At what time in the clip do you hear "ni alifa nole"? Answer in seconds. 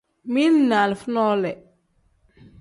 0.69-1.51